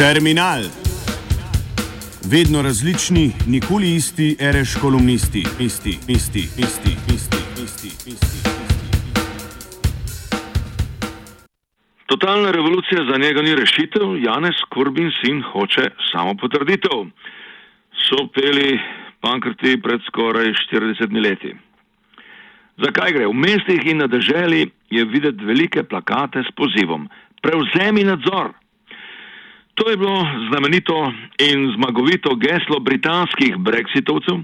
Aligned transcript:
Terminal. 0.00 0.62
Vedno 2.32 2.62
različni, 2.62 3.32
nikoli 3.46 3.94
isti, 3.94 4.36
reš 4.40 4.74
kolumnisti, 4.82 5.42
isti, 5.66 5.90
isti, 6.08 6.42
isti, 6.64 6.92
isti, 7.14 7.40
isti, 7.64 7.88
isti. 8.12 8.38
Totalna 12.06 12.50
revolucija 12.50 13.04
za 13.10 13.18
njega 13.18 13.42
ni 13.42 13.54
rešitev, 13.54 14.16
Janez 14.24 14.56
Korbin 14.68 15.10
sin 15.20 15.42
hoče 15.52 15.90
samo 16.12 16.34
potrditev. 16.34 16.98
So 18.04 18.26
peli 18.34 18.80
pankrti 19.20 19.82
pred 19.82 20.00
skoraj 20.06 20.46
40 20.72 21.22
leti. 21.22 21.54
Zakaj 22.84 23.12
gre? 23.12 23.26
V 23.26 23.34
mestih 23.34 23.84
in 23.84 23.98
na 23.98 24.06
deželi 24.06 24.70
je 24.90 25.04
videti 25.04 25.44
velike 25.44 25.82
plakate 25.82 26.42
s 26.48 26.56
pozivom: 26.56 27.08
Prevzemi 27.42 28.04
nadzor! 28.04 28.59
To 29.90 29.92
je 29.92 30.06
bilo 30.06 30.26
znamenito 30.50 31.12
in 31.38 31.72
zmagovito 31.74 32.34
geslo 32.34 32.78
britanskih 32.80 33.56
brexitovcev, 33.56 34.38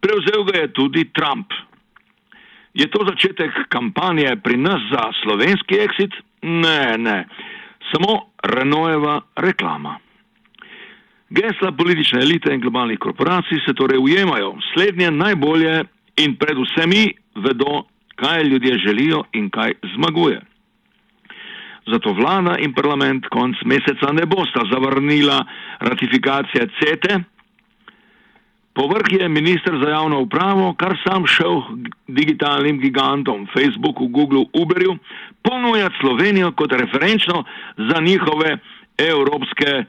prevzel 0.00 0.44
ga 0.44 0.58
je 0.58 0.72
tudi 0.72 1.04
Trump. 1.12 1.46
Je 2.74 2.86
to 2.90 3.04
začetek 3.04 3.50
kampanje 3.68 4.36
pri 4.44 4.56
nas 4.56 4.80
za 4.92 5.02
slovenski 5.22 5.74
exit? 5.74 6.12
Ne, 6.42 6.96
ne, 6.98 7.28
samo 7.92 8.32
Renaultova 8.42 9.20
reklama. 9.36 9.98
Gesla 11.30 11.72
politične 11.72 12.20
elite 12.20 12.54
in 12.54 12.60
globalnih 12.60 12.98
korporacij 12.98 13.60
se 13.66 13.74
torej 13.74 13.98
ujemajo, 13.98 14.54
slednje 14.72 15.10
najbolje 15.10 15.84
in 16.16 16.36
predvsemi 16.36 17.12
vedo, 17.36 17.84
kaj 18.16 18.42
ljudje 18.42 18.78
želijo 18.78 19.24
in 19.32 19.50
kaj 19.50 19.72
zmaguje. 19.94 20.40
Zato 21.86 22.12
vlada 22.12 22.58
in 22.58 22.74
parlament 22.74 23.26
konc 23.32 23.56
meseca 23.64 24.12
ne 24.12 24.26
bosta 24.26 24.64
zavrnila 24.72 25.44
ratifikacije 25.80 26.68
CETE. 26.78 27.20
Povrh 28.72 29.12
je 29.12 29.28
minister 29.28 29.74
za 29.82 29.90
javno 29.90 30.20
upravo, 30.20 30.74
kar 30.74 30.96
sam 31.06 31.26
šel 31.26 31.62
digitalnim 32.06 32.78
gigantom 32.80 33.46
Facebooku, 33.52 34.06
Google, 34.06 34.44
Uberju, 34.52 34.98
ponujati 35.42 35.94
Slovenijo 36.00 36.52
kot 36.52 36.72
referenčno 36.72 37.44
za 37.76 38.00
njihove 38.00 38.58
evropske 38.98 39.84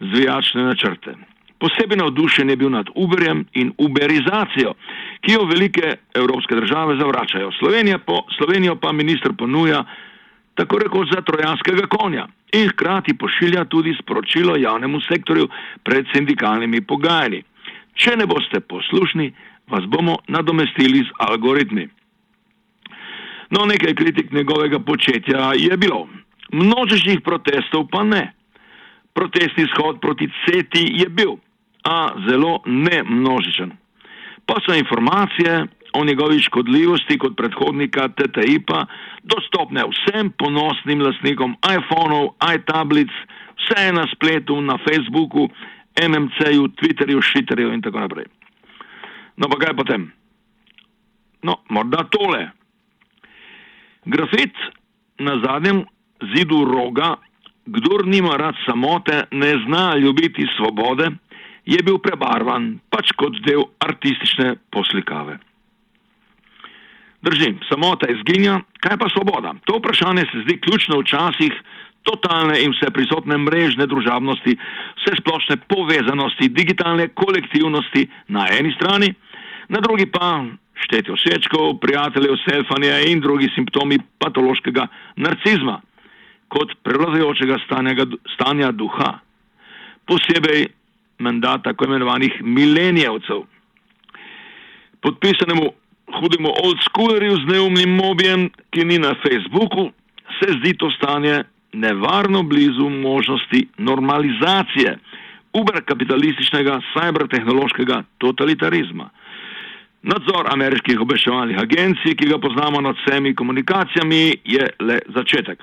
zvijačne 0.00 0.62
načrte. 0.62 1.14
Posebej 1.60 1.96
navdušen 1.96 2.50
je 2.50 2.56
bil 2.56 2.70
nad 2.70 2.86
Uberjem 2.94 3.44
in 3.52 3.72
uberizacijo, 3.78 4.72
ki 5.20 5.32
jo 5.32 5.44
velike 5.44 5.96
evropske 6.14 6.54
države 6.54 6.96
zavračajo. 6.96 7.50
Slovenija 7.58 7.98
po, 7.98 8.22
Slovenijo 8.38 8.76
pa 8.76 8.92
minister 8.92 9.32
ponuja 9.38 9.84
tako 10.60 10.78
rekoč 10.78 11.08
za 11.14 11.22
trojanskega 11.24 11.86
konja 11.86 12.26
in 12.52 12.68
hkrati 12.68 13.14
pošilja 13.18 13.64
tudi 13.64 13.94
sporočilo 14.02 14.56
javnemu 14.56 15.00
sektorju 15.00 15.48
pred 15.84 16.06
sindikalnimi 16.12 16.80
pogajanji. 16.80 17.42
Če 17.94 18.16
ne 18.16 18.26
boste 18.26 18.60
poslušni, 18.60 19.30
vas 19.72 19.86
bomo 19.88 20.18
nadomestili 20.28 21.00
z 21.08 21.16
algoritmi. 21.18 21.88
No, 23.50 23.64
nekaj 23.66 23.94
kritik 23.94 24.32
njegovega 24.32 24.78
početja 24.78 25.52
je 25.56 25.76
bilo. 25.76 26.08
Množičnih 26.52 27.24
protestov 27.24 27.88
pa 27.92 28.04
ne. 28.04 28.22
Protestni 29.14 29.64
shod 29.72 30.00
proti 30.00 30.28
CETI 30.44 30.84
je 31.00 31.08
bil, 31.08 31.38
a 31.84 32.12
zelo 32.28 32.60
ne 32.66 33.02
množičen. 33.02 33.72
Pa 34.46 34.60
so 34.66 34.74
informacije 34.74 35.66
o 35.92 36.04
njegovi 36.04 36.40
škodljivosti 36.42 37.18
kot 37.18 37.36
predhodnika 37.36 38.08
TTIP-a 38.08 38.84
dostopne 39.22 39.84
vsem 39.90 40.32
ponosnim 40.38 41.02
lastnikom 41.02 41.56
iPhonov, 41.66 42.34
iTablic, 42.54 43.10
vse 43.58 43.86
je 43.86 43.92
na 43.92 44.06
spletu, 44.14 44.60
na 44.60 44.78
Facebooku, 44.78 45.48
MMC-ju, 45.98 46.68
Twitterju, 46.78 47.22
Šitterju 47.22 47.72
in 47.72 47.82
tako 47.82 48.00
naprej. 48.00 48.26
No 49.36 49.48
pa 49.48 49.58
kaj 49.60 49.76
potem? 49.76 50.10
No, 51.42 51.60
morda 51.68 52.04
tole. 52.12 52.50
Grafit 54.04 54.54
na 55.18 55.40
zadnjem 55.44 55.84
zidu 56.34 56.64
roga, 56.64 57.16
kdor 57.66 58.06
nima 58.06 58.36
rad 58.36 58.54
samote, 58.66 59.24
ne 59.30 59.52
zna 59.66 59.96
ljubiti 59.96 60.46
svobode, 60.56 61.10
je 61.64 61.82
bil 61.82 61.98
prebarvan 61.98 62.78
pač 62.90 63.12
kot 63.16 63.36
del 63.44 63.64
artistične 63.78 64.54
poslikave. 64.72 65.38
Drži, 67.22 67.54
samota 67.68 68.08
izginja, 68.08 68.60
kaj 68.80 68.96
pa 68.96 69.08
svoboda? 69.12 69.54
To 69.64 69.76
vprašanje 69.78 70.24
se 70.32 70.42
zdi 70.44 70.60
ključno 70.60 71.00
v 71.00 71.04
časih 71.04 71.52
totalne 72.02 72.62
in 72.64 72.72
vse 72.72 72.88
prisotne 72.96 73.36
mrežne 73.38 73.86
družabnosti, 73.86 74.56
vse 75.00 75.12
splošne 75.20 75.56
povezanosti, 75.68 76.48
digitalne 76.48 77.08
kolektivnosti 77.08 78.06
na 78.28 78.46
eni 78.56 78.72
strani, 78.78 79.12
na 79.68 79.80
drugi 79.84 80.06
pa 80.06 80.44
štetje 80.80 81.12
osečkov, 81.12 81.76
prijateljev, 81.84 82.38
selfanja 82.48 83.00
in 83.10 83.20
drugi 83.20 83.50
simptomi 83.54 83.98
patološkega 84.18 84.86
narcizma 85.16 85.80
kot 86.48 86.72
prevladujočega 86.82 87.58
stanja 88.34 88.72
duha. 88.72 89.18
Posebej 90.08 90.66
menda 91.20 91.58
tako 91.62 91.84
imenovanih 91.84 92.40
milenijevcev. 92.42 93.44
Podpisanemu 95.00 95.68
hudemu 96.18 96.50
oldschoolerju 96.64 97.36
z 97.36 97.52
neumnim 97.52 97.94
mobijem, 97.96 98.50
ki 98.70 98.84
ni 98.84 98.98
na 98.98 99.14
Facebooku, 99.22 99.90
se 100.38 100.52
zdi 100.58 100.74
to 100.78 100.90
stanje 100.90 101.44
nevarno 101.72 102.42
blizu 102.42 102.88
možnosti 102.88 103.68
normalizacije 103.78 104.98
uberkapitalističnega 105.52 106.80
cybertehnološkega 106.92 108.02
totalitarizma. 108.18 109.10
Nadzor 110.02 110.48
ameriških 110.52 111.00
obveščevalnih 111.00 111.58
agencij, 111.60 112.14
ki 112.16 112.30
ga 112.30 112.38
poznamo 112.40 112.80
nad 112.80 112.96
vsemi 113.02 113.34
komunikacijami, 113.34 114.22
je 114.44 114.68
le 114.80 114.98
začetek. 115.14 115.62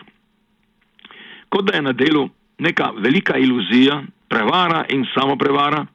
Kot 1.50 1.66
da 1.66 1.78
je 1.78 1.82
na 1.82 1.94
delu 1.94 2.28
neka 2.60 2.92
velika 2.98 3.38
iluzija, 3.38 4.04
prevara 4.30 4.84
in 4.94 5.06
samoprevara, 5.14 5.86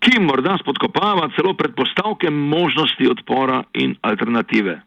ki 0.00 0.20
morda 0.20 0.56
spodkopava 0.60 1.28
celo 1.36 1.54
predpostavke 1.54 2.30
možnosti 2.30 3.08
odpora 3.10 3.62
in 3.74 3.94
alternative. 4.00 4.80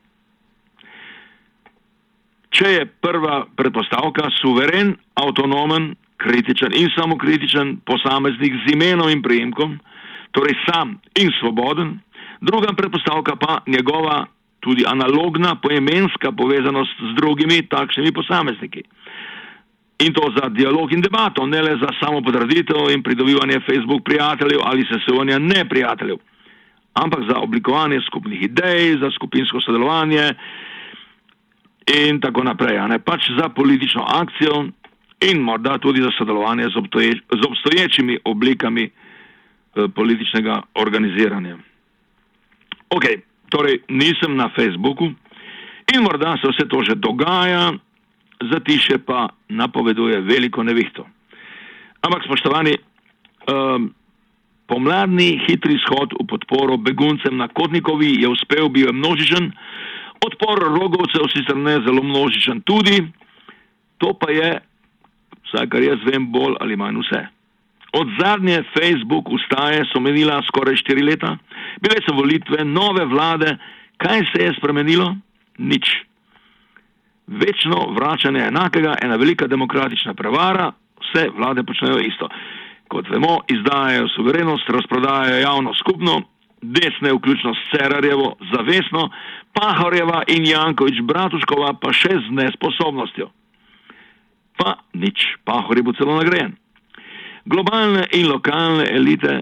Če 2.54 2.70
je 2.70 2.86
prva 3.02 3.44
predpostavka 3.58 4.30
suveren, 4.42 4.94
avtonomen, 5.18 5.94
kritičen 6.22 6.76
in 6.78 6.92
samokritičen 6.94 7.80
posameznik 7.86 8.54
z 8.62 8.74
imenom 8.76 9.10
in 9.10 9.22
prijemkom, 9.26 9.80
torej 10.32 10.56
sam 10.66 11.00
in 11.20 11.34
svoboden, 11.40 11.98
druga 12.42 12.74
predpostavka 12.78 13.36
pa 13.36 13.62
njegova 13.68 14.26
tudi 14.64 14.86
analogna 14.88 15.56
poemenska 15.56 16.32
povezanost 16.32 16.96
z 17.00 17.16
drugimi 17.20 17.66
takšnimi 17.68 18.12
posamezniki. 18.12 18.84
In 20.04 20.14
to 20.14 20.34
za 20.36 20.50
dialog 20.50 20.92
in 20.92 21.02
debato, 21.02 21.46
ne 21.46 21.62
le 21.62 21.78
za 21.80 21.88
samo 22.00 22.22
potrditev 22.22 22.90
in 22.92 23.04
pridobivanje 23.04 23.60
Facebook 23.60 24.04
prijateljev 24.04 24.60
ali 24.64 24.88
sesovanja 24.92 25.40
neprijateljev, 25.40 26.18
ampak 26.94 27.20
za 27.30 27.38
oblikovanje 27.40 28.02
skupnih 28.08 28.42
idej, 28.42 28.98
za 29.00 29.12
skupinsko 29.12 29.62
sodelovanje 29.62 30.34
in 31.88 32.20
tako 32.22 32.44
naprej. 32.44 32.80
Ne 32.88 33.00
pač 33.00 33.30
za 33.40 33.50
politično 33.50 34.04
akcijo 34.08 34.66
in 35.22 35.40
morda 35.40 35.78
tudi 35.78 36.02
za 36.02 36.12
sodelovanje 36.18 36.64
z, 36.64 36.78
obstoječ, 36.78 37.18
z 37.32 37.42
obstoječimi 37.48 38.20
oblikami 38.26 38.84
eh, 38.84 39.88
političnega 39.96 40.62
organiziranja. 40.76 41.58
Ok, 42.90 43.06
torej 43.50 43.80
nisem 43.90 44.36
na 44.36 44.50
Facebooku 44.56 45.06
in 45.96 46.04
morda 46.04 46.38
se 46.42 46.48
vse 46.52 46.68
to 46.68 46.84
že 46.84 46.96
dogaja 46.96 47.72
zatiše 48.42 48.98
pa 49.06 49.30
napoveduje 49.50 50.22
veliko 50.22 50.64
nevihto. 50.64 51.06
Ampak, 52.04 52.24
spoštovani, 52.26 52.74
um, 53.48 53.94
pomladni 54.68 55.40
hitri 55.48 55.78
shod 55.80 56.16
v 56.20 56.28
podporo 56.28 56.78
beguncem 56.78 57.38
na 57.38 57.48
Kotnikovi 57.48 58.22
je 58.22 58.28
uspel, 58.28 58.70
bil 58.70 58.90
je 58.90 58.94
množičen, 58.94 59.52
odpor 60.24 60.60
rogovcev 60.60 61.28
sicer 61.32 61.56
ne 61.56 61.80
zelo 61.84 62.04
množičen 62.04 62.64
tudi, 62.64 63.04
to 63.98 64.14
pa 64.16 64.32
je, 64.32 64.60
vsaj 65.48 65.68
kar 65.72 65.84
jaz 65.84 66.04
vem, 66.08 66.28
bolj 66.32 66.60
ali 66.60 66.76
manj 66.76 67.04
vse. 67.04 67.22
Od 67.94 68.08
zadnje 68.18 68.64
Facebook 68.74 69.30
ustaje 69.30 69.84
so 69.92 70.02
menila 70.02 70.42
skoraj 70.48 70.80
štiri 70.82 71.04
leta, 71.06 71.38
bile 71.80 72.02
so 72.04 72.16
volitve, 72.18 72.66
nove 72.66 73.06
vlade, 73.06 73.54
kaj 74.02 74.26
se 74.34 74.48
je 74.48 74.56
spremenilo? 74.58 75.14
Nič 75.62 75.86
večno 77.28 77.88
vračanje 77.98 78.40
enakega, 78.48 78.96
ena 79.02 79.16
velika 79.16 79.48
demokratična 79.48 80.14
prevara, 80.14 80.72
vse 81.02 81.30
vlade 81.38 81.64
počnejo 81.64 82.00
isto. 82.00 82.30
Kot 82.88 83.10
vemo, 83.10 83.40
izdajajo 83.48 84.08
suverenost, 84.16 84.70
razprodajajo 84.70 85.40
javno 85.40 85.74
skupno, 85.74 86.22
desne, 86.62 87.14
vključno 87.14 87.54
s 87.54 87.70
Cerarjevo, 87.72 88.36
zavestno, 88.54 89.10
Pahorjeva 89.54 90.24
in 90.28 90.46
Jankovič 90.48 91.02
Bratuškova 91.02 91.74
pa 91.82 91.94
še 91.94 92.16
z 92.28 92.34
nesposobnostjo. 92.34 93.30
Pa 94.58 94.78
nič, 94.94 95.26
Pahor 95.46 95.78
je 95.78 95.84
bil 95.84 95.94
celo 95.98 96.18
nagrajen. 96.18 96.56
Globalne 97.46 98.08
in 98.14 98.30
lokalne 98.32 98.88
elite 98.90 99.42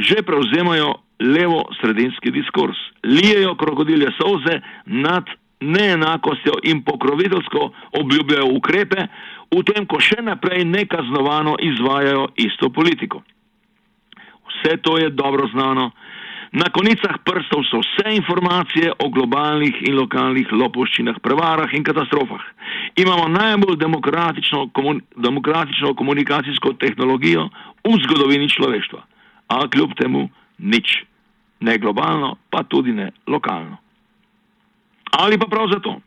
že 0.00 0.22
prevzemajo 0.24 0.94
levo-sredinski 1.20 2.30
diskurs, 2.32 2.76
lijejo 3.04 3.54
krokodilje 3.54 4.08
solze 4.16 4.60
nad 4.86 5.28
neenakostjo 5.60 6.60
in 6.62 6.82
pokroviteljsko 6.84 7.70
obljubljajo 8.00 8.46
ukrepe, 8.56 9.06
v 9.50 9.62
tem, 9.66 9.86
ko 9.86 10.00
še 10.00 10.22
naprej 10.22 10.64
nekaznovano 10.64 11.56
izvajajo 11.60 12.28
isto 12.36 12.70
politiko. 12.70 13.22
Vse 14.50 14.76
to 14.82 14.98
je 14.98 15.10
dobro 15.10 15.48
znano. 15.52 15.90
Na 16.52 16.66
konicah 16.74 17.22
prstov 17.22 17.62
so 17.70 17.78
vse 17.78 18.10
informacije 18.16 18.90
o 18.98 19.08
globalnih 19.08 19.82
in 19.86 19.94
lokalnih 19.94 20.50
lopoščinah, 20.52 21.20
prevarah 21.22 21.70
in 21.74 21.84
katastrofah. 21.86 22.42
Imamo 22.98 23.28
najbolj 23.30 23.76
demokratično, 23.78 24.70
komun, 24.74 24.98
demokratično 25.14 25.94
komunikacijsko 25.94 26.72
tehnologijo 26.72 27.46
v 27.86 27.94
zgodovini 28.02 28.50
človeštva, 28.50 29.00
a 29.46 29.62
kljub 29.70 29.94
temu 29.94 30.26
nič. 30.58 31.04
Ne 31.60 31.78
globalno, 31.78 32.34
pa 32.50 32.64
tudi 32.64 32.92
ne 32.92 33.12
lokalno. 33.28 33.78
Ali 35.20 35.38
pa 35.38 35.46
prav 35.50 35.68
zato, 35.68 35.98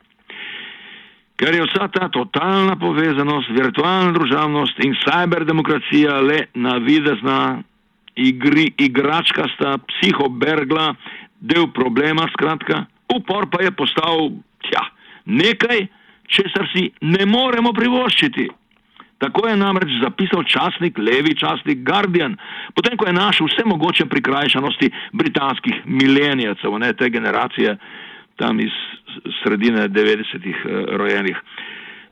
ker 1.38 1.54
je 1.54 1.66
vsa 1.66 1.88
ta 1.94 2.08
totalna 2.08 2.74
povezanost, 2.80 3.50
virtualna 3.54 4.14
družavnost 4.16 4.80
in 4.86 4.96
cyberdemokracija 5.04 6.18
le 6.22 6.40
navidezna 6.54 7.62
igri, 8.14 8.70
igračkasta 8.78 9.78
psihobergla, 9.90 10.94
del 11.44 11.68
problema, 11.76 12.24
skratka, 12.32 12.84
upor 13.12 13.50
pa 13.52 13.62
je 13.62 13.72
postal 13.76 14.30
tja, 14.64 14.84
nekaj, 15.24 15.86
česar 16.26 16.68
si 16.72 16.88
ne 17.04 17.26
moremo 17.28 17.74
privoščiti. 17.76 18.48
Tako 19.22 19.48
je 19.48 19.56
namreč 19.56 19.92
zapisal 20.02 20.42
časnik, 20.48 20.98
levi 20.98 21.36
časnik 21.38 21.84
Guardian, 21.86 22.34
potem 22.74 22.96
ko 22.96 23.06
je 23.06 23.14
našel 23.16 23.48
vse 23.48 23.64
mogoče 23.68 24.08
prikrajšanosti 24.10 24.90
britanskih 25.12 25.84
milenijcev, 25.86 26.78
ne 26.80 26.92
te 26.98 27.08
generacije 27.12 27.76
tam 28.36 28.60
iz 28.60 28.74
sredine 29.42 29.88
90-ih 29.88 30.56
eh, 30.64 30.84
rojenih. 30.96 31.36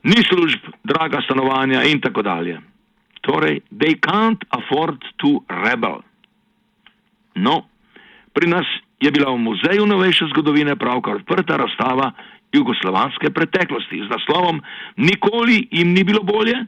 Ni 0.03 0.19
služb, 0.27 0.59
draga 0.83 1.21
stanovanja 1.21 1.83
in 1.83 2.01
tako 2.01 2.21
dalje. 2.21 2.59
Torej, 3.21 3.61
they 3.71 3.95
can't 3.95 4.43
afford 4.49 4.99
to 5.17 5.39
rebel. 5.47 6.03
No, 7.35 7.63
pri 8.33 8.47
nas 8.47 8.67
je 8.99 9.11
bila 9.11 9.31
v 9.31 9.39
muzeju 9.39 9.85
novejše 9.87 10.27
zgodovine 10.31 10.75
pravkar 10.75 11.15
odprta 11.15 11.57
razstava 11.57 12.11
jugoslovanske 12.53 13.31
preteklosti 13.31 14.03
z 14.05 14.09
naslovom 14.09 14.61
Nikoli 14.97 15.67
jim 15.71 15.93
ni 15.93 16.03
bilo 16.03 16.23
bolje, 16.23 16.65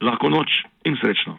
lahko 0.00 0.30
noč 0.30 0.64
in 0.84 0.96
srečno. 1.00 1.38